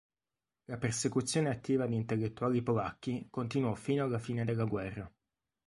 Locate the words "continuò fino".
3.29-4.03